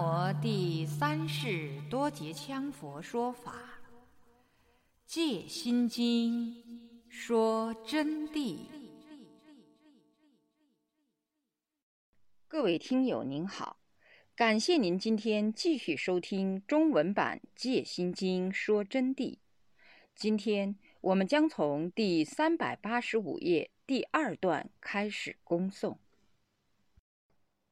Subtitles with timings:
[0.00, 3.52] 摩第三世多杰羌佛说法，
[5.04, 6.54] 《戒心经》
[7.10, 8.58] 说真谛。
[12.46, 13.80] 各位听友您好，
[14.36, 19.38] 感谢您今天继续收听中文版《戒心经》说真谛。
[20.14, 25.98] 今天我们将从第三百八十五页第二段开始恭诵。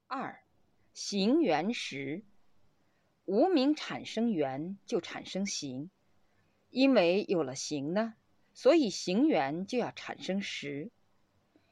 [0.09, 0.41] 二，
[0.99, 2.23] 行缘时，
[3.27, 5.91] 无名产生缘，就产生行。
[6.71, 8.15] 因为有了行呢，
[8.55, 10.91] 所以行缘就要产生识。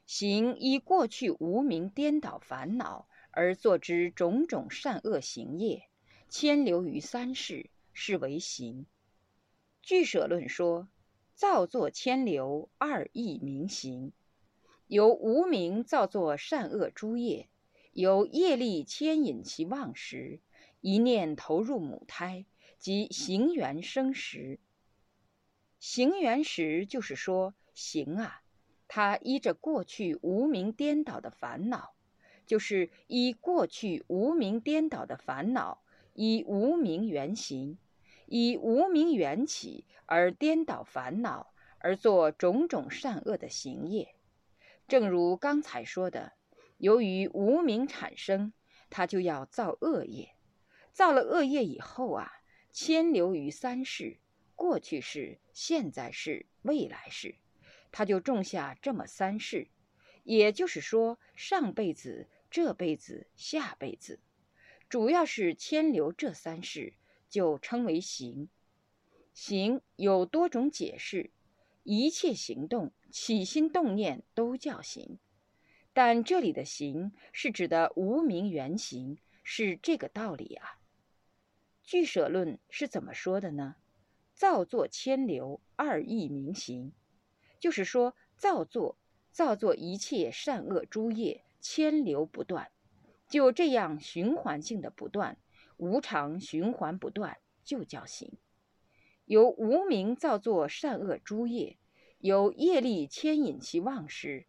[0.05, 5.89] 行依过去无名颠倒烦恼而作之种种善恶行业，
[6.29, 8.85] 牵流于三世，是为行。
[9.81, 10.87] 俱舍论说，
[11.35, 14.13] 造作牵流，二义名行。
[14.87, 17.49] 由无名造作善恶诸业。
[17.95, 20.41] 由业力牵引其妄识，
[20.81, 22.45] 一念投入母胎，
[22.77, 24.59] 即行缘生时。
[25.79, 28.43] 行缘时，就是说行啊，
[28.89, 31.95] 它依着过去无名颠倒的烦恼，
[32.47, 35.85] 就是依过去无名颠倒的烦恼，
[36.15, 37.79] 以无名缘行，
[38.27, 44.17] 以无名缘起而颠倒烦恼，而做种种善恶的行业。
[44.89, 46.33] 正如刚才说的。
[46.85, 48.53] 由于无名产生，
[48.91, 50.35] 他就要造恶业，
[50.93, 52.31] 造了恶业以后啊，
[52.71, 54.19] 牵流于三世，
[54.55, 57.37] 过去世、现在世、未来世，
[57.91, 59.69] 他就种下这么三世，
[60.25, 64.21] 也就是说，上辈子、这辈子、下辈子，
[64.91, 66.93] 主要是牵流这三世，
[67.31, 68.51] 就称为行。
[69.33, 71.31] 行有多种解释，
[71.83, 75.19] 一切行动、起心动念都叫行。
[75.95, 80.81] 但这里的行是指的无名原行，是这个道理啊。
[81.85, 83.77] 俱舍论是怎么说的呢？
[84.35, 86.93] 造作牵流，二义名行，
[87.61, 88.99] 就是说造作
[89.31, 92.73] 造作一切善恶诸业，牵流不断，
[93.29, 95.39] 就这样循环性的不断，
[95.77, 98.33] 无常循环不断，就叫行。
[99.27, 101.79] 由无名造作善恶诸业，
[102.19, 104.47] 由业力牵引其妄识，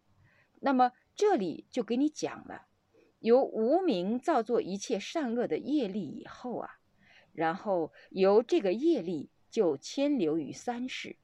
[0.58, 0.90] 那么。
[1.16, 2.66] 这里就给你讲了，
[3.20, 6.78] 由无名造作一切善恶的业力以后啊，
[7.32, 11.16] 然后由这个业力就牵流于三世，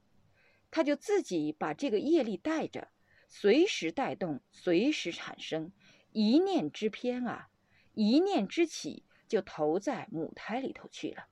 [0.71, 2.87] 他就自己把这个业力带着，
[3.27, 5.71] 随时带动，随时产生，
[6.11, 7.49] 一念之偏啊，
[7.93, 11.27] 一念之起就投在母胎里头去了，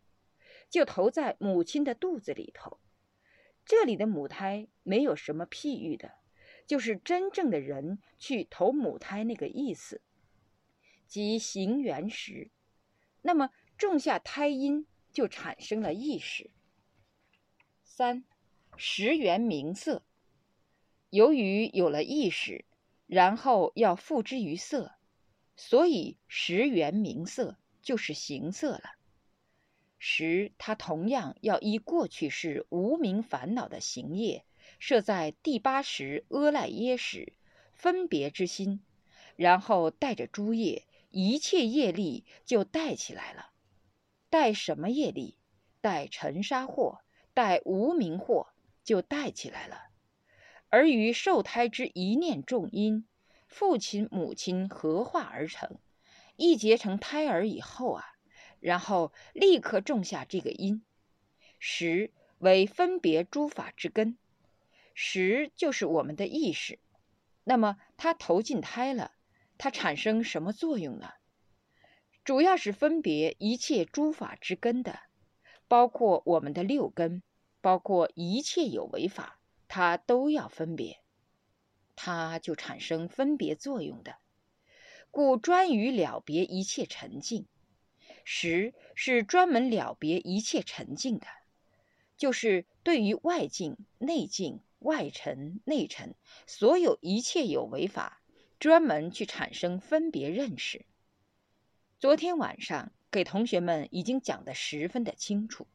[0.70, 2.78] 就投在母亲的肚子里头。
[3.66, 6.21] 这里的母胎没有什么譬喻的。
[6.72, 10.02] 就是真正的人去投母胎那个意思，
[11.06, 12.50] 即行缘时，
[13.24, 16.50] 那么种下胎因就产生了意识。
[17.84, 18.24] 三，
[18.78, 20.06] 识缘名色，
[21.10, 22.64] 由于有了意识，
[23.06, 24.94] 然后要付之于色，
[25.58, 28.96] 所以识缘名色就是行色了。
[30.00, 34.46] 识它同样要依过去是无名烦恼的行业。
[34.81, 37.34] 设在第八识阿赖耶识，
[37.72, 38.81] 分别之心，
[39.36, 43.52] 然后带着诸业，一切业力就带起来了。
[44.31, 45.38] 带什么业力？
[45.81, 47.02] 带尘沙惑，
[47.36, 48.47] 带无名惑，
[48.84, 49.84] 就带起来了。
[50.69, 53.06] 而于受胎之一念重因，
[53.48, 55.78] 父亲母亲合化而成，
[56.38, 58.03] 一结成胎儿以后啊，
[58.59, 60.84] 然后立刻种下这个因，
[61.59, 64.18] 识为分别诸法之根。
[64.94, 66.80] 识就是我们的意识，
[67.44, 69.12] 那么它投进胎了，
[69.58, 71.12] 它产生什么作用呢？
[72.24, 75.00] 主要是分别一切诸法之根的，
[75.68, 77.24] 包括我们的六根，
[77.62, 81.00] 包括一切有为法，它都要分别，
[81.96, 84.18] 它就产生分别作用的。
[85.10, 87.48] 故专于了别一切沉静，
[88.24, 91.26] 识是专门了别一切沉静的，
[92.18, 94.62] 就是对于外境、内境。
[94.81, 96.16] 外尘、内尘，
[96.48, 98.24] 所有一切有为法，
[98.60, 100.86] 专门去产生分别认识。
[102.00, 105.68] 昨天晚上给同学们已经讲得十分的清楚，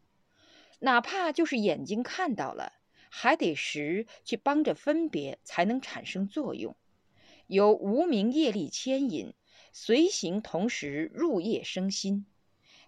[0.80, 2.72] 哪怕就是眼睛看到了，
[3.08, 6.74] 还得识去帮着分别，才能产生作用。
[7.46, 9.34] 由无名业力牵引，
[9.72, 12.26] 随行同时入业生心，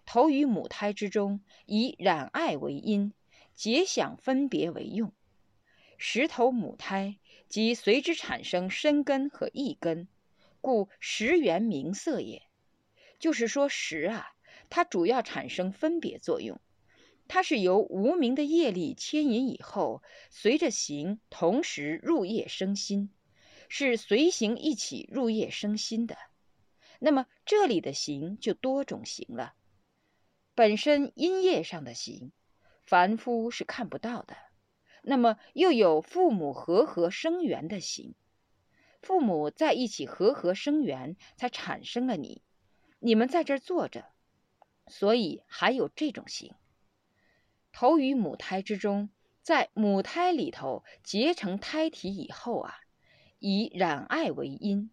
[0.04, 3.12] 投于母胎之中，以染爱为因，
[3.54, 5.12] 结想分别为用。
[5.98, 7.18] 石头母胎
[7.48, 10.06] 即随之产生身根和意根，
[10.60, 12.42] 故石原名色也。
[13.18, 14.28] 就是说，石啊，
[14.70, 16.60] 它主要产生分别作用。
[17.26, 23.10] 它是由无名的业力牵引以后，随着行同时入业生心，
[23.68, 26.16] 是随行一起入业生心的。
[27.00, 29.54] 那么这里的行就多种行了。
[30.54, 32.32] 本身因业上的行，
[32.86, 34.36] 凡夫是看不到的。
[35.02, 38.14] 那么又有父母和合生缘的行，
[39.00, 42.42] 父母在一起和合生缘，才产生了你。
[42.98, 44.06] 你们在这儿坐着，
[44.86, 46.54] 所以还有这种行。
[47.70, 49.10] 头于母胎之中，
[49.42, 52.74] 在母胎里头结成胎体以后啊，
[53.38, 54.90] 以染爱为因，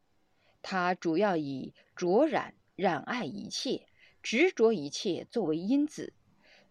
[0.62, 3.88] 它主要以着染染爱一切，
[4.22, 6.13] 执着一切作为因子，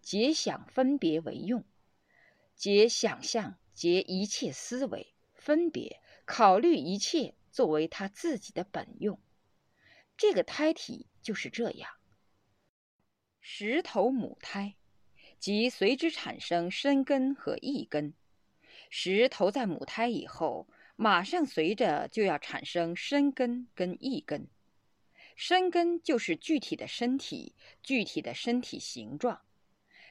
[0.00, 1.64] 结想分别为用，
[2.56, 9.20] 结想象结一切思维分别考虑一切作为他自己的本用，
[10.16, 11.90] 这个胎体就是这样，
[13.40, 14.76] 石头母胎。
[15.38, 18.14] 即随之产生身根和意根，
[18.88, 20.66] 石头在母胎以后，
[20.96, 24.48] 马上随着就要产生身根跟意根。
[25.36, 29.42] 身根就是具体的身体，具体的身体形状。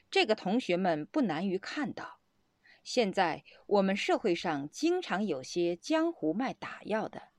[0.08, 2.20] 这个同学们不难于看到。
[2.84, 7.30] 现在我们社会上经常有些江湖卖打药的，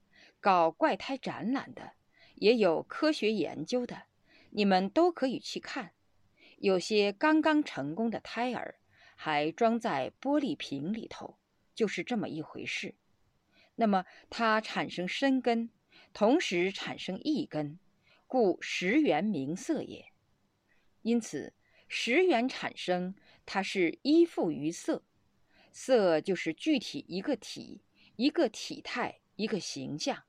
[0.42, 1.94] 搞怪胎展览的，
[2.34, 4.08] 也有科学研究的，
[4.50, 5.92] 你们都可以去看。
[6.58, 8.80] 有些刚刚成功的胎儿
[9.16, 11.38] 还装在玻璃瓶里头，
[11.76, 12.96] 就是这么一回事。
[13.76, 15.70] 那么它产生身根，
[16.12, 17.78] 同时产生意根，
[18.26, 20.08] 故十元名色也。
[21.04, 21.54] 因此，
[21.88, 23.14] 十元产生，
[23.46, 25.04] 它是依附于色，
[25.76, 27.82] 色就是具体一个体、
[28.16, 30.24] 一个体态、一个形象。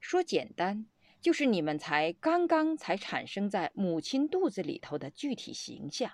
[0.00, 0.86] 说简单。
[1.20, 6.12] 就是你们才刚刚才产生在母亲肚子里头的具体形象。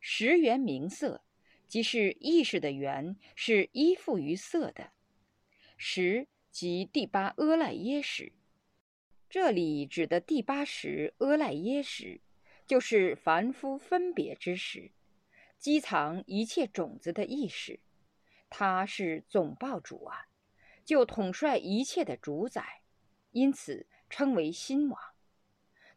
[0.00, 1.22] 识缘名色，
[1.68, 4.92] 即是意识的缘是依附于色的。
[5.76, 8.32] 识即第八阿赖耶识，
[9.28, 12.22] 这里指的第八识阿赖耶识，
[12.66, 14.90] 就是凡夫分别之识，
[15.62, 17.78] 积藏一切种子的意识，
[18.50, 20.26] 它是总报主啊，
[20.84, 22.82] 就统帅一切的主宰。
[23.30, 25.00] 因此称为心王，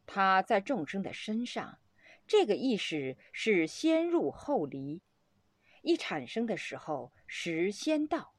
[0.06, 1.80] 他在众生的身上，
[2.28, 5.02] 这个意识是先入后离，
[5.82, 8.36] 一产生的时候时先到，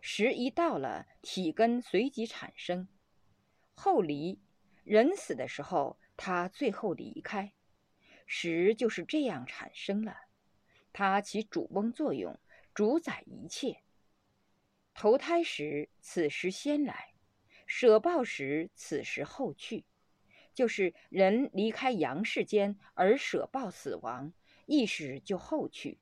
[0.00, 2.88] 时一到了，体根随即产生，
[3.74, 4.40] 后离，
[4.82, 7.52] 人死的时候他最后离开，
[8.26, 10.29] 时就是这样产生了，
[10.92, 12.38] 它起主翁作用，
[12.74, 13.82] 主宰一切。
[14.94, 17.14] 投胎时，此时先来。
[17.66, 19.84] 舍报时，此时后去，
[20.52, 24.32] 就是人离开阳世间而舍报死亡，
[24.66, 25.98] 意识就后去，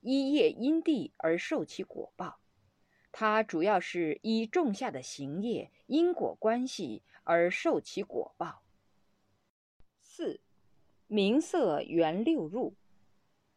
[0.00, 2.40] 依业因地而受其果报。
[3.12, 8.62] 它主要是依种下的行业因果关系而受其果报。
[10.00, 10.40] 四，
[11.06, 12.74] 名色缘六入，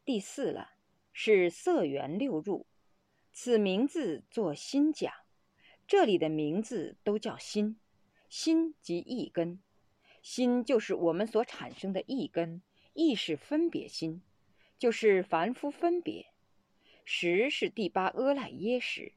[0.10, 0.72] 第四了，
[1.14, 2.66] 是色缘六入，
[3.32, 5.14] 此名字作心讲。
[5.86, 7.80] 这里的名字都叫心，
[8.28, 9.62] 心即意根，
[10.24, 12.64] 心就是我们所产生的意根，
[12.94, 14.24] 意识分别心，
[14.80, 16.34] 就是凡夫分别。
[17.06, 19.14] 识是第八阿赖耶识，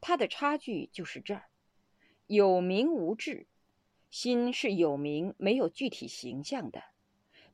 [0.00, 1.48] 它的差距就是这儿，
[2.28, 3.48] 有名无智，
[4.08, 6.84] 心是有名没有具体形象的，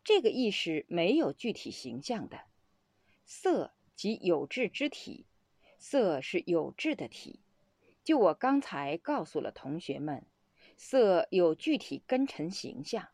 [0.04, 2.40] 这个意识没有具体形象的。
[3.24, 5.26] 色即有志之体，
[5.78, 7.40] 色是有志的体。
[8.02, 10.26] 就我刚才告诉了同学们，
[10.76, 13.08] 色有具体根尘形象，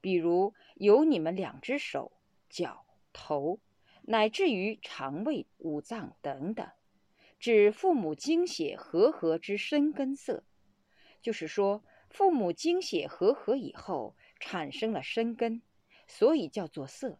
[0.00, 2.12] 比如有你们两只手、
[2.48, 3.60] 脚、头，
[4.02, 6.66] 乃至于肠胃、五脏等等，
[7.38, 10.44] 指父母精血和合之身根色。
[11.20, 15.60] 就是说，父母精血和合以后产生了身根，
[16.06, 17.18] 所以叫做色。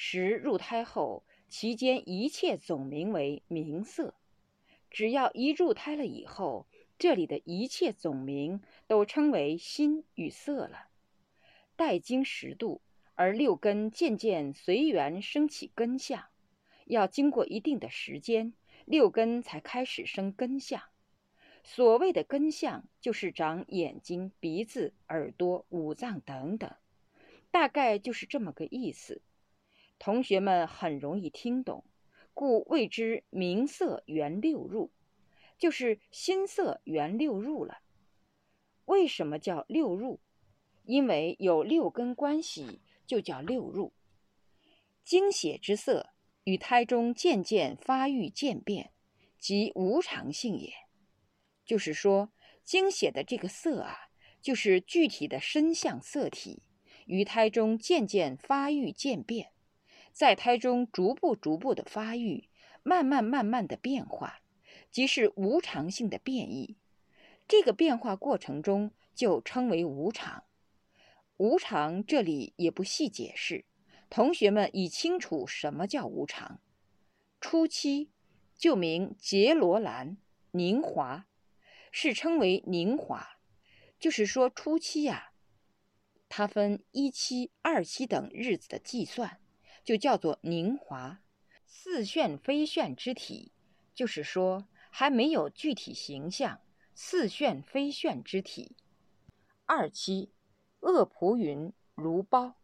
[0.00, 4.14] 时入胎后，其间一切总名为名色。
[4.92, 6.68] 只要一入胎了以后，
[7.00, 10.86] 这里的一切总名都称为心与色了。
[11.74, 12.80] 待经十度，
[13.16, 16.26] 而六根渐渐随缘升起根相，
[16.86, 18.52] 要经过一定的时间，
[18.84, 20.80] 六根才开始生根相。
[21.64, 26.72] 所谓的根相，就是长眼睛、鼻子、耳朵、五脏等等，
[27.50, 29.22] 大概就是这么个意思。
[29.98, 31.84] 同学们很容易听懂。
[32.34, 34.92] 故谓之名色缘六入，
[35.58, 37.78] 就是心色缘六入了。
[38.84, 40.20] 为什么叫六入？
[40.84, 43.92] 因为有六根关系，就叫六入。
[45.04, 46.10] 精血之色，
[46.44, 48.92] 与胎中渐渐发育渐变，
[49.38, 50.72] 即无常性也。
[51.64, 52.30] 就是说，
[52.64, 56.62] 精血的这个色啊，就是具体的身相色体，
[57.06, 59.50] 于胎中渐渐发育渐变，
[60.18, 62.48] 在胎中逐步逐步的发育，
[62.82, 64.40] 慢慢慢慢的变化，
[64.90, 66.76] 即是无常性的变异。
[67.46, 70.42] 这个变化过程中，就称为无常。
[71.36, 73.64] 无常这里也不细解释。
[74.10, 76.60] 同学们已清楚什么叫无常。
[77.40, 78.10] 初期
[78.56, 80.16] 就名杰罗兰
[80.50, 81.28] 宁华，
[81.92, 83.38] 是称为宁华，
[84.00, 85.30] 就是说初期呀，
[86.28, 89.38] 它分一期、二期等日子的计算，
[89.88, 91.22] 就叫做凝华。
[91.66, 93.52] 似炫非炫之体，
[93.94, 96.60] 就是说还没有具体形象，
[96.94, 98.76] 似炫非炫之体。
[99.64, 100.30] 二期
[100.80, 102.56] 恶仆云如包。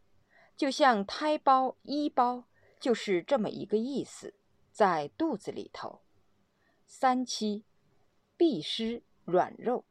[0.55, 2.43] 就像胎胞、衣胞，
[2.79, 4.35] 就是这么一个意思，
[4.71, 6.01] 在肚子里头。
[6.85, 7.63] 三期，
[8.37, 9.83] 闭湿软肉，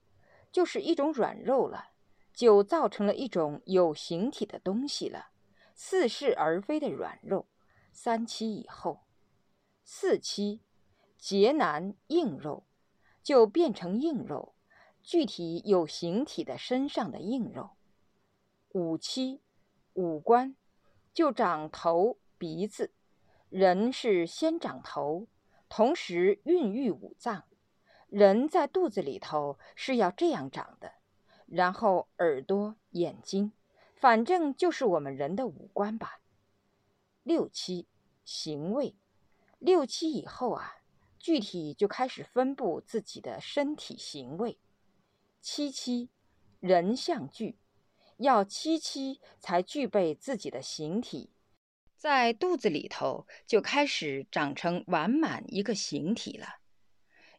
[0.53, 1.88] 就是一种软肉了，
[2.33, 5.31] 就造成了一种有形体的东西了，
[5.75, 7.47] 似是而非的软肉。
[7.93, 9.00] 三期以后，
[9.85, 10.61] 四期，
[11.16, 12.64] 结难硬肉，
[13.23, 14.54] 就变成硬肉，
[15.02, 17.71] 具体有形体的身上的硬肉。
[18.71, 19.40] 五期。
[19.97, 20.57] 五官
[21.12, 22.93] 就长头、鼻子，
[23.49, 25.28] 人是先长头，
[25.69, 27.45] 同时孕育五脏。
[28.09, 30.95] 人在肚子里头是要这样长的，
[31.47, 33.52] 然后耳朵、眼睛，
[34.05, 36.21] 反正就是我们人的五官吧。
[37.23, 37.89] 六七
[38.23, 38.97] 行位，
[39.59, 40.75] 六七以后啊，
[41.19, 44.59] 具体就开始分布自己的身体行为。
[45.41, 46.11] 七七
[46.61, 47.57] 人相具。
[48.19, 51.31] 要七七才具备自己的形体，
[51.97, 56.59] 在肚子里头就开始长成完满一个形体了。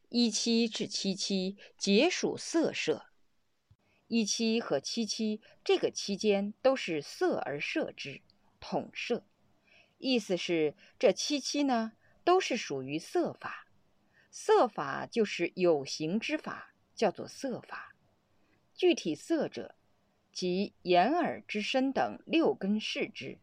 [0.10, 3.06] 一七至七七皆属色摄，
[4.08, 8.22] 一七和七七这个期间都是色而摄之，
[8.60, 9.24] 统摄。
[9.98, 11.94] 意思是这七七呢
[12.24, 13.68] 都是属于色法，
[14.30, 17.96] 色法就是有形之法，叫做色法。
[18.74, 19.76] 具体色者。
[20.32, 23.40] 即眼耳之身等六根视之，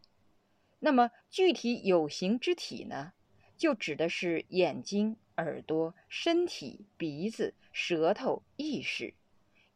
[0.81, 3.15] 那么具体有形之体呢，
[3.57, 9.15] 就指的是眼睛、耳朵、身体、鼻子、舌头、意识。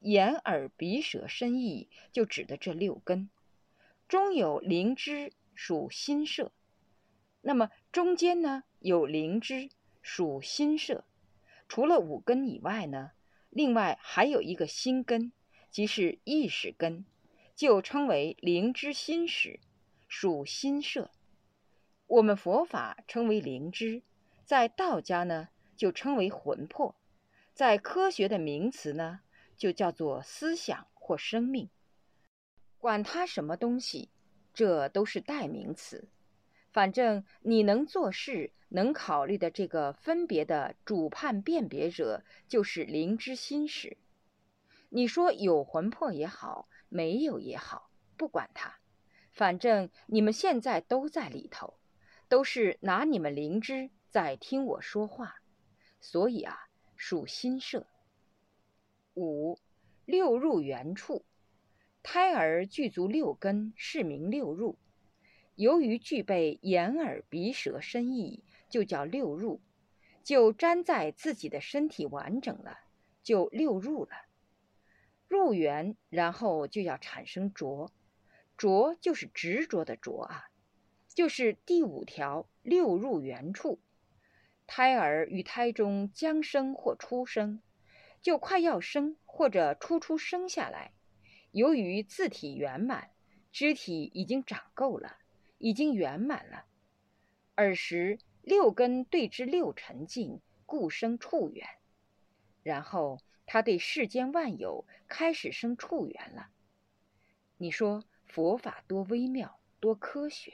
[0.00, 3.30] 眼耳鼻舌身意就指的这六根，
[4.08, 6.52] 中有灵芝属心摄，
[7.40, 9.70] 那么中间呢有灵芝
[10.02, 11.04] 属心摄。
[11.68, 13.12] 除了五根以外呢，
[13.50, 15.32] 另外还有一个心根。
[15.68, 17.04] 即是意识根，
[17.54, 19.60] 就称为灵芝心识，
[20.08, 21.10] 属心摄。
[22.06, 24.00] 我们佛法称为灵芝，
[24.46, 26.94] 在道家呢就称为魂魄，
[27.52, 29.20] 在科学的名词呢
[29.56, 31.68] 就叫做思想或生命。
[32.78, 34.10] 管它什么东西，
[34.54, 36.08] 这都是代名词。
[36.72, 43.96] 反正你能做事、能考虑的这个分别的主判辨别者，就是灵芝心识。
[44.90, 48.78] 你说有魂魄也好，没有也好，不管它，
[49.32, 51.78] 反正你们现在都在里头，
[52.28, 55.36] 都是拿你们灵芝在听我说话，
[56.00, 57.86] 所以啊，属心社。
[59.16, 59.58] 五
[60.04, 61.24] 六入原处，
[62.02, 64.76] 胎儿具足六根，是名六入。
[65.54, 69.62] 由于具备眼耳鼻舌身意，就叫六入，
[70.22, 72.78] 就粘在自己的身体完整了，
[73.22, 74.10] 就六入了。
[75.28, 77.90] 入缘，然后就要产生着，
[78.58, 80.50] 着就是执着的着啊，
[81.08, 83.78] 就是第五条六入缘处。
[84.66, 87.62] 胎儿与胎中将生或出生，
[88.26, 90.90] 就快要生或者初初生下来，
[91.52, 93.12] 由于字体圆满，
[93.52, 95.18] 肢体已经长够了，
[95.58, 96.64] 已经圆满了。
[97.54, 101.68] 尔时六根对之六尘境，故生处缘，
[102.64, 103.20] 然后。
[103.48, 106.48] 他对世间万有开始生处缘了。
[107.58, 110.52] 你说佛法多微妙，多科学，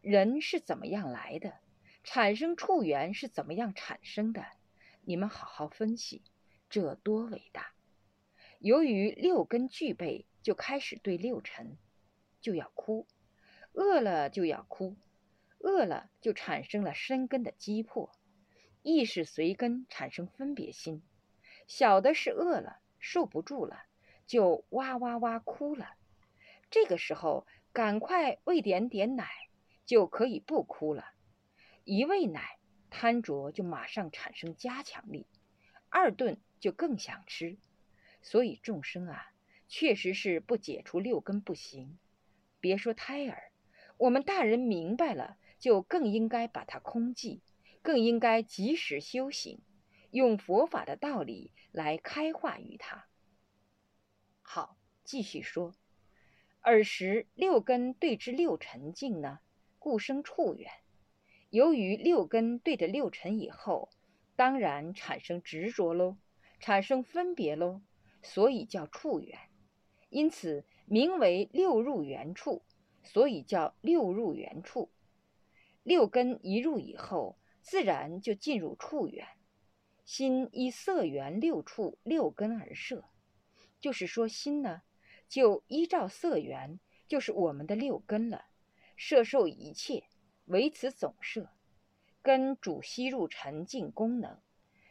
[0.00, 1.58] 人是怎么样来的？
[2.04, 4.46] 产生处缘是怎么样产生的？
[5.02, 6.22] 你们好好分析，
[6.68, 7.72] 这多伟大！
[8.58, 11.76] 由于六根具备，就开始对六尘，
[12.40, 13.06] 就要哭，
[13.72, 14.96] 饿了就要哭，
[15.58, 18.10] 饿了就产生了深根的击破，
[18.82, 21.02] 意识随根产生分别心。
[21.66, 23.84] 小的是饿了，受不住了，
[24.26, 25.94] 就哇哇哇哭了。
[26.70, 29.28] 这个时候赶快喂点点奶，
[29.84, 31.04] 就可以不哭了。
[31.84, 32.58] 一喂奶，
[32.90, 35.26] 贪着就马上产生加强力，
[35.88, 37.58] 二顿就更想吃。
[38.22, 39.30] 所以众生啊，
[39.68, 41.96] 确实是不解除六根不行。
[42.58, 43.52] 别说胎儿，
[43.98, 47.38] 我们大人明白了，就更应该把它空寂，
[47.82, 49.60] 更应该及时修行，
[50.10, 53.06] 用佛法的道理来开化于他。
[54.42, 55.72] 好，继续说。
[56.62, 59.38] 尔时六根对之六尘境呢，
[59.78, 60.68] 故生处缘。
[61.50, 63.88] 由于六根对着六尘以后，
[64.34, 66.16] 当然产生执着喽，
[66.58, 67.82] 产生分别喽，
[68.22, 69.38] 所以叫处缘。
[70.08, 72.62] 因此名为六入缘处，
[73.02, 74.90] 所以叫六入缘处。
[75.82, 79.26] 六根一入以后，自然就进入处缘。
[80.04, 83.04] 心依色缘六处六根而设，
[83.80, 84.82] 就是说心呢。
[85.28, 88.44] 就依照色缘，就是我们的六根了，
[88.94, 90.04] 摄受一切，
[90.44, 91.50] 为此总摄。
[92.22, 94.40] 根主吸入沉静功能，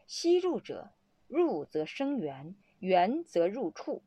[0.07, 0.91] 吸入者
[1.27, 4.03] 入则生源，源则入处，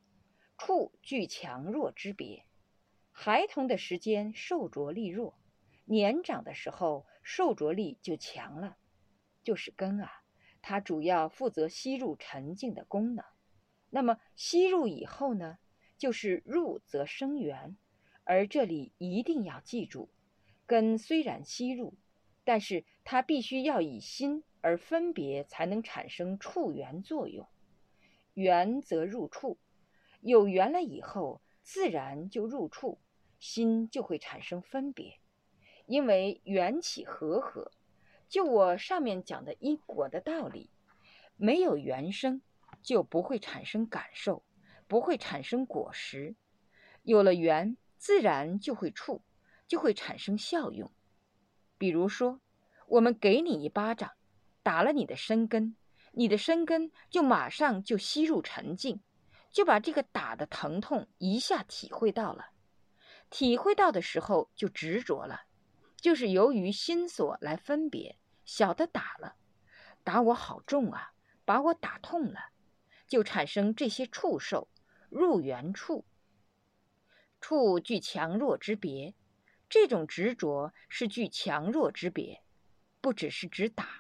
[0.57, 2.45] 处具强弱之别。
[3.11, 5.39] 孩童的时间受着力弱，
[5.85, 8.77] 年长的时候受着力就强了，
[9.43, 10.23] 就是根啊，
[10.63, 13.25] 它主要负责吸入沉静的功能。
[13.91, 15.59] 那么吸入以后呢？
[15.97, 17.77] 就是入则生源，
[18.23, 20.11] 而这里一定要记住，
[20.65, 21.95] 根虽然吸入，
[22.45, 27.47] 但是它必须要以心而分别，才能产生触缘作用。
[28.35, 29.59] 缘则入处，
[30.21, 32.99] 有缘了以后，自然就入处，
[33.39, 35.19] 心就会产生分别。
[35.87, 37.73] 因为缘起和合，
[38.29, 40.71] 就我上面讲的因果的道理，
[41.37, 42.43] 没有缘生，
[42.83, 44.43] 就不会产生感受。
[44.87, 46.35] 不会产生果实，
[47.03, 49.21] 有了缘，自然就会触，
[49.67, 50.91] 就会产生效用。
[51.77, 52.41] 比如说，
[52.87, 54.13] 我们给你一巴掌，
[54.69, 55.77] 打了你的身根，
[56.13, 59.01] 你的身根就马上就吸入沉静，
[59.51, 62.51] 就把这个打的疼痛一下体会到了。
[63.31, 65.45] 体会到的时候就执着了，
[65.97, 69.37] 就是由于心所来分别，晓得打了，
[70.05, 71.13] 打我好重啊，
[71.47, 72.51] 把我打痛了，
[73.07, 74.69] 就产生这些触受。
[75.09, 76.05] 入缘处，
[77.41, 79.15] 处具强弱之别，
[79.67, 82.43] 这种执着是具强弱之别，
[83.01, 83.98] 不只是指打，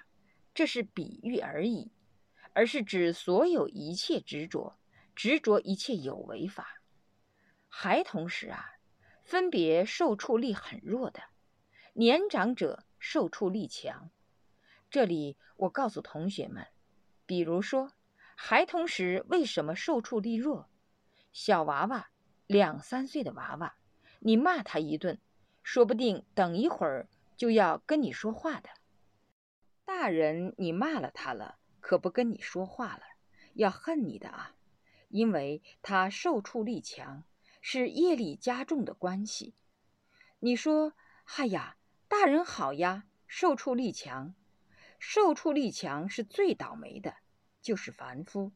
[0.58, 1.92] 这是比喻而已，
[2.52, 4.76] 而是指所有一切执着，
[5.14, 6.82] 执着一切有为法。
[7.68, 8.72] 孩童时啊，
[9.22, 11.22] 分别受触力很弱的，
[11.92, 14.10] 年长者受触力强。
[14.90, 16.66] 这里我告诉同学们，
[17.24, 17.92] 比如说
[18.34, 20.68] 孩童时为什么受触力弱？
[21.32, 22.10] 小娃娃，
[22.48, 23.76] 两三岁的娃娃，
[24.18, 25.20] 你骂他一顿，
[25.62, 28.68] 说不定等一会儿就要跟你说话的。
[29.88, 33.05] 大人，你骂了他了，可不跟你说话了，
[33.55, 34.55] 要恨你的啊，
[35.09, 37.24] 因为他受触力强，
[37.62, 39.55] 是业力加重的关系。
[40.40, 40.92] 你说，
[41.24, 44.35] 嗨呀，大人好呀，受触力强，
[44.98, 47.16] 受触力强是最倒霉的，
[47.62, 48.53] 就是凡夫。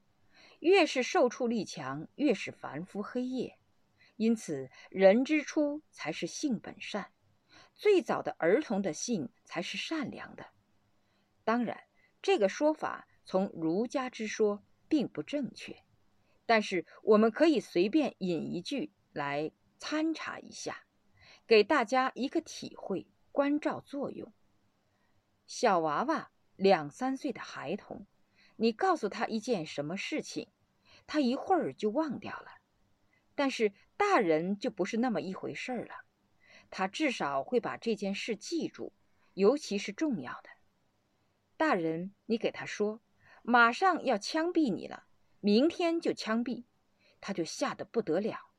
[0.61, 3.59] 越是受触力强，越是凡夫黑夜。
[4.17, 7.11] 因此，人之初才是性本善，
[7.75, 10.49] 最早的儿童的性才是善良的。
[11.45, 11.85] 当然，
[12.21, 15.83] 这个说法从儒家之说并不正确，
[16.47, 20.85] 但是我们可以随便引一句来参查一下，
[21.47, 24.33] 给大家一个体会关照作用。
[25.47, 28.07] 小娃娃，两三岁的孩童。
[28.57, 30.49] 你告诉他一件什么事情，
[31.07, 32.59] 他一会儿就忘掉了。
[33.35, 36.05] 但是大人就不是那么一回事儿了，
[36.71, 38.93] 他至少会把这件事记住，
[39.35, 40.51] 尤其是重要的。
[41.63, 43.01] 大人，你给他说，
[43.45, 45.05] 马上要枪毙你了，
[45.39, 46.65] 明天就枪毙，
[47.21, 48.51] 他就吓得不得了。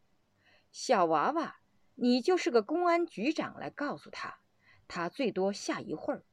[0.71, 1.57] 小娃娃，
[1.95, 4.39] 你就是个公安局长来告诉他，
[4.87, 6.23] 他最多吓一会儿，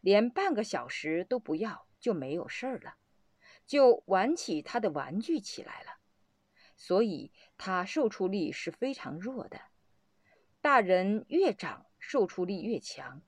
[0.00, 2.96] 连半个小时都不要，就没有事儿了。
[3.64, 6.00] 就玩起他的玩具起来了，
[6.74, 9.60] 所以他受触力是非常弱的。
[10.60, 13.22] 大人越长，受触力越强，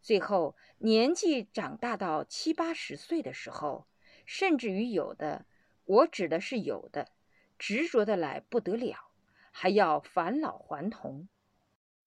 [0.00, 3.86] 最后年纪长大到七八十岁的时候，
[4.24, 5.44] 甚至于有的，
[5.84, 7.10] 我指的是有的，
[7.58, 9.10] 执着的来不得了，
[9.50, 11.28] 还要返老还童。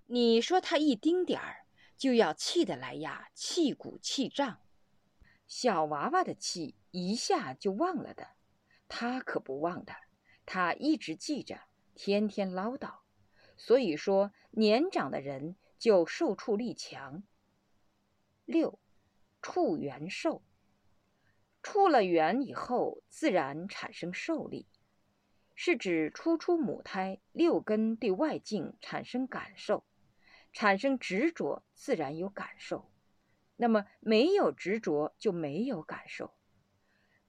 [0.07, 1.65] 你说他一丁点儿，
[1.97, 4.59] 就要气得来呀，气鼓气胀。
[5.47, 8.29] 小娃娃的气一下就忘了的，
[8.87, 9.93] 他可不忘的，
[10.45, 11.59] 他一直记着，
[11.93, 12.99] 天天唠叨，
[13.57, 17.23] 所以说年长的人就受处力强。
[18.45, 18.79] 六，
[19.41, 20.41] 处元受。
[21.63, 24.67] 处了元以后，自然产生受力，
[25.53, 29.83] 是指初出母胎，六根对外境产生感受，
[30.53, 32.89] 产生执着，自然有感受。
[33.57, 36.33] 那么没有执着，就没有感受。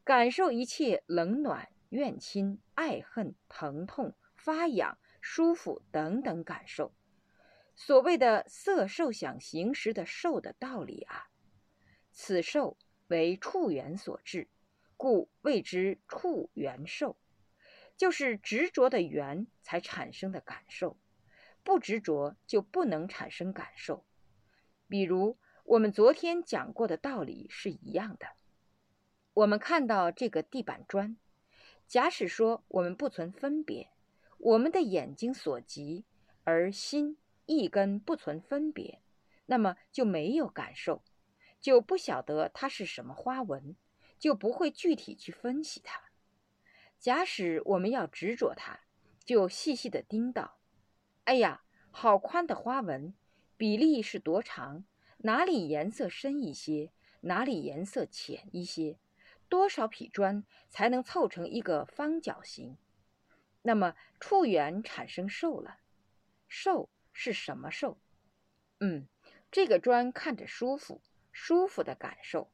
[0.02, 6.94] 感受一切冷暖、怨亲、爱恨、疼痛、发痒、舒服等等感受。
[7.74, 11.28] 所谓的色、受、想、行、识的受的道理啊，
[12.12, 12.76] 此受。
[13.08, 14.48] 为触缘所致，
[14.96, 17.18] 故谓之触缘受，
[17.94, 20.96] 就是执着的缘才产生的感受，
[21.62, 24.06] 不执着就不能产生感受。
[24.88, 28.28] 比如我们昨天讲过的道理是一样的。
[29.34, 31.18] 我们看到这个地板砖，
[31.86, 33.90] 假使说我们不存分别，
[34.38, 36.06] 我们的眼睛所及，
[36.44, 39.00] 而心一根不存分别，
[39.46, 41.02] 那么就没有感受。
[41.60, 43.76] 就不晓得它是什么花纹，
[44.18, 46.02] 就不会具体去分析它。
[46.98, 48.80] 假使我们要执着它，
[49.24, 50.58] 就细细的盯到，
[51.24, 53.14] 哎呀，好宽的花纹，
[53.56, 54.84] 比例是多长？
[55.18, 56.92] 哪里颜色深一些？
[57.20, 58.98] 哪里颜色浅一些？
[59.48, 62.76] 多少匹砖才能凑成一个方角形？
[63.62, 65.78] 那么触缘产生受了，
[66.48, 67.98] 受是什么受？
[68.80, 69.06] 嗯，
[69.50, 71.00] 这个砖看着舒服。
[71.34, 72.52] 舒服的感受，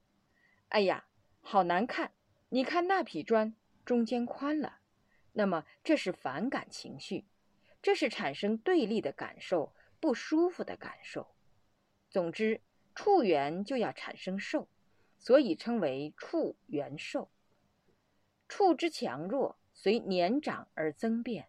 [0.69, 1.09] 哎呀，
[1.41, 2.13] 好难看！
[2.51, 4.79] 你看那匹砖中间宽了，
[5.33, 7.27] 那么这是反感情绪，
[7.83, 11.35] 这是产生对立的感受，不舒服的感受。
[12.09, 12.61] 总之，
[12.95, 14.69] 触缘就要产生受，
[15.19, 17.33] 所以称为触缘受。
[18.49, 21.49] 触之强弱随年长而增变，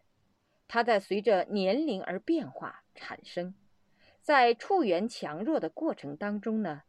[0.66, 3.54] 它在随着年龄而变化产生。
[4.20, 6.82] 在触缘强弱的过程当中呢？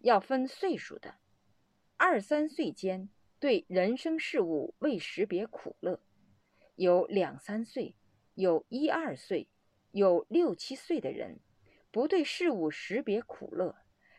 [0.00, 1.14] 要分岁数的，
[1.96, 6.00] 二三岁间对人生事物未识别苦乐，
[6.74, 7.94] 有两三岁，
[8.34, 9.46] 有一二岁，
[9.92, 11.38] 有六七岁的人，
[11.92, 13.76] 不对事物识别苦乐，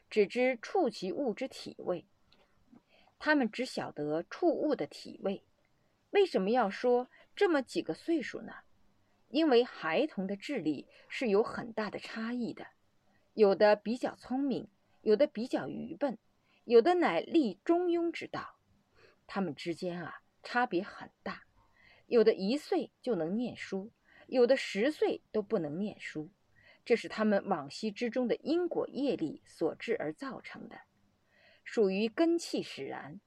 [0.09, 2.05] 只知触其物之体味。
[3.19, 5.43] 他们只晓得触物的体味。
[6.11, 8.62] 为什么要说这么几个岁数呢？
[9.33, 12.67] 因为孩童的智力是有很大的差异的，
[13.33, 14.69] 有的比较聪明。
[15.01, 16.17] 有的比较愚笨，
[16.63, 18.55] 有的乃立中庸之道，
[19.27, 21.43] 他们之间啊差别很大。
[22.05, 23.91] 有的一岁就能念书，
[24.27, 26.29] 有的十岁都不能念书，
[26.85, 30.79] 这是他们往昔之中的因果业力所致而造成的，
[31.65, 33.19] 属于根气使然，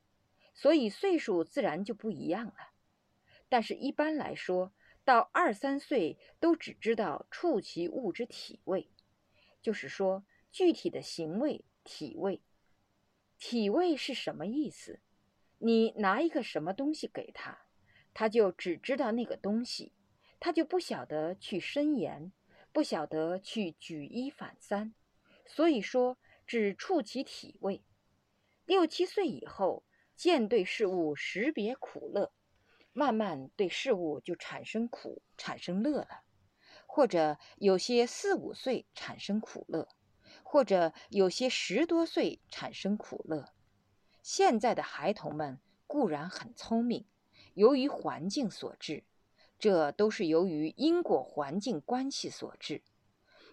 [0.55, 2.71] 所以岁数自然就不一样了。
[3.51, 4.73] 但是，一般来说，
[5.07, 8.91] 到二三岁都只知道触其物之体味，
[9.63, 10.27] 就是说。
[10.53, 12.41] 具体的行为体味，
[13.39, 15.01] 体味是什么意思？
[15.59, 17.67] 你拿一个什么东西给他，
[18.15, 19.93] 他就只知道那个东西，
[20.41, 22.33] 他就不晓得去深言，
[22.73, 24.95] 不晓得去举一反三。
[25.45, 26.17] 所以说，
[26.47, 27.85] 只触其体味。
[28.65, 32.33] 六七岁以后，见对事物识别苦乐，
[32.97, 36.23] 慢慢对事物就产生苦，产生乐了。
[36.87, 39.87] 或者有些四五岁产生苦乐。
[40.43, 43.53] 或者有些十多岁产生苦乐，
[44.23, 47.05] 现在的孩童们固然很聪明，
[47.55, 49.05] 由于环境所致，
[49.59, 52.83] 这都是由于因果环境关系所致。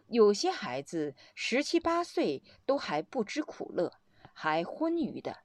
[0.07, 3.93] 有些孩子十七八岁都还不知苦乐，
[4.33, 5.39] 还昏愚的，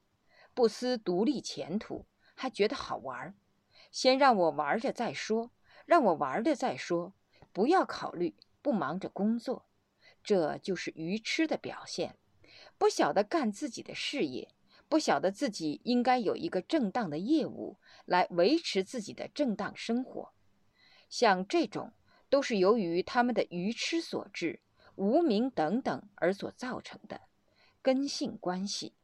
[0.54, 3.34] 不思独立前途，还觉得好玩
[3.90, 5.50] 先让我玩着再说，
[5.86, 7.14] 让我玩着再说，
[7.52, 9.66] 不要考虑，不忙着工作。
[10.22, 12.16] 这就是愚痴的表现，
[12.76, 14.50] 不晓得干自己的事业，
[14.88, 20.32] 不晓得自己应该有一个正当的业务来维持自己的正当生活。
[21.08, 21.94] 像这种
[22.28, 24.60] 都是由于他们的愚痴所致、
[24.96, 27.22] 无名等等而所造成的
[27.80, 28.94] 根性关系。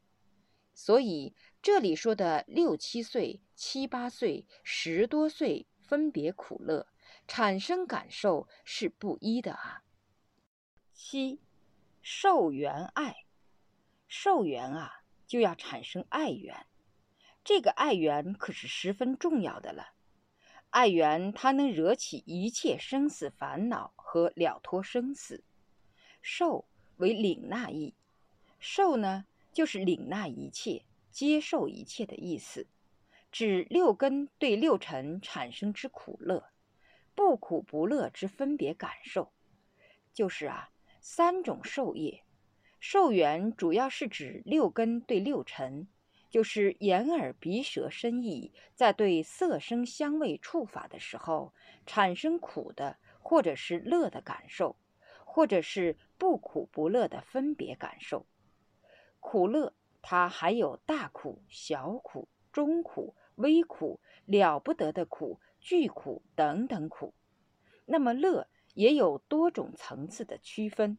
[0.74, 6.86] 所以这里说的六七岁、七八岁、十多岁分别苦乐，
[7.26, 9.82] 产生感受是不一的啊。
[10.92, 11.40] 七，
[12.02, 13.24] 受缘爱，
[14.08, 16.66] 受缘啊，就要产生爱缘。
[17.44, 19.92] 这个爱缘可是十分重要的了。
[20.70, 25.44] 爱缘它能惹起一切生死烦恼和了脱生死。
[26.20, 27.94] 受为领纳意，
[28.58, 32.66] 受呢就是领纳一切、接受一切的意思，
[33.34, 36.52] 指六根对六尘产生之苦乐。
[37.16, 39.32] 不苦不乐之分别感受，
[40.12, 40.70] 就是啊
[41.00, 42.22] 三种受业。
[42.78, 45.88] 受缘主要是指六根对六尘，
[46.30, 51.52] 就是眼耳鼻舌身意，在对色声香味触法的时候
[51.86, 54.76] 产生苦的，或者是乐的感受，
[55.24, 58.26] 或者是不苦不乐的分别感受。
[59.18, 67.14] 苦乐它还有大苦、小苦、中苦、微苦、了不得的苦、巨苦等等苦。
[67.86, 70.98] 那么乐也有多种层次的区分。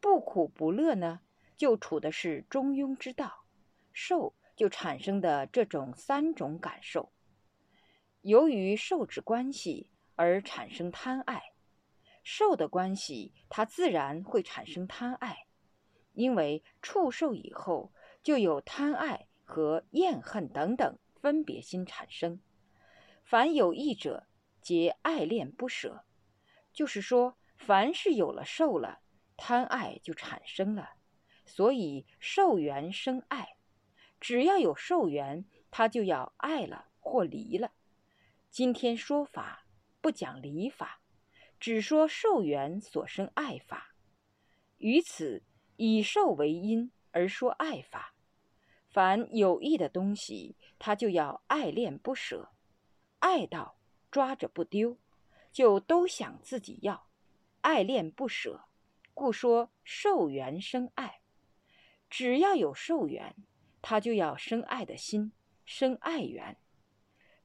[0.00, 1.20] 不苦不乐呢，
[1.56, 3.44] 就处的是中庸之道；
[3.92, 7.12] 受就产生的这种三种感受。
[8.22, 11.52] 由于受之关系而产生贪爱，
[12.22, 15.46] 受的关系它自然会产生贪爱，
[16.12, 17.92] 因为触受以后
[18.22, 22.40] 就有贪爱和厌恨等等分别心产生。
[23.24, 24.26] 凡有意者，
[24.60, 26.04] 皆爱恋不舍。
[26.72, 29.00] 就是说，凡是有了受了。
[29.36, 30.94] 贪爱就产生了，
[31.44, 33.56] 所以受缘生爱。
[34.18, 37.70] 只要有受缘，他就要爱了或离了。
[38.50, 39.64] 今天说法
[40.00, 41.00] 不讲离法，
[41.60, 43.94] 只说受缘所生爱法。
[44.78, 45.44] 于此
[45.76, 48.14] 以受为因而说爱法。
[48.98, 52.50] 凡有益的东西，他就要爱恋不舍，
[53.20, 53.78] 爱到
[54.10, 54.98] 抓着不丢，
[55.52, 57.06] 就都想自己要，
[57.60, 58.64] 爱恋不舍。
[59.14, 61.20] 故说受缘生爱，
[62.10, 63.36] 只要有受缘，
[63.80, 65.30] 他就要生爱的心，
[65.64, 66.56] 生爱缘。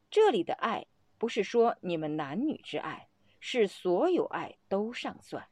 [0.09, 0.87] 这里的爱
[1.19, 5.47] 不是说你们男女之爱，是所有爱都上算。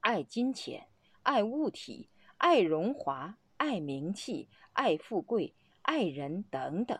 [0.00, 0.88] 爱金钱，
[1.24, 4.48] 爱物体，爱荣华，爱名气，
[4.80, 6.98] 爱富贵，爱人等等，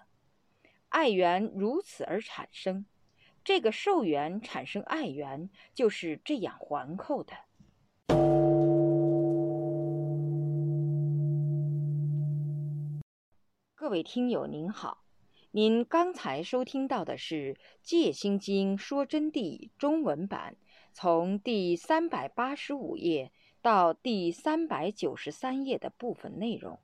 [0.90, 2.84] 爱缘如此而产生。
[3.42, 7.32] 这个受缘产生爱缘，就是这样环扣的。
[13.74, 15.02] 各位听友您好，
[15.52, 20.54] 您刚才收听到的是《戒心经说真谛》中文版，
[20.92, 26.78] 从第三百八十五页到第三百九十三页的部分内容。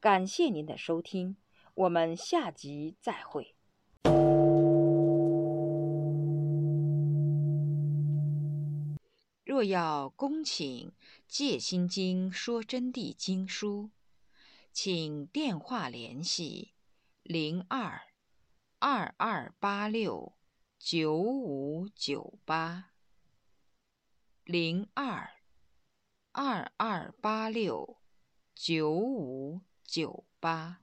[0.00, 1.36] 感谢您的收听，
[1.74, 3.56] 我们下集再会。
[9.44, 10.90] 若要恭请
[11.26, 13.90] 《戒心经说真谛》经书。
[14.72, 16.74] 请电话联系
[17.24, 18.00] 零二
[18.78, 20.36] 二二八六
[20.78, 22.92] 九五九八
[24.44, 25.28] 零二
[26.30, 27.96] 二二八六
[28.54, 30.80] 九五九八。